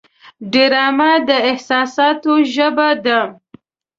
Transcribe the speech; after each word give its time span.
ډرامه 0.51 1.11
د 1.27 1.29
احساساتو 1.49 2.33
ژبه 2.53 2.89
ده 3.05 3.19